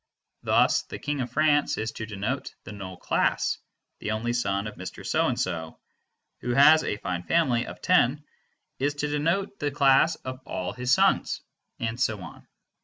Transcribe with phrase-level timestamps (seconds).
[0.41, 3.59] Thus "the King of France" is to denote the null class;
[3.99, 5.05] "the only son of Mr.
[5.05, 5.77] So and so"
[6.39, 8.23] (who has a fine family of ten),
[8.79, 11.41] is to denote the class of all his sons;
[11.79, 12.47] and so on.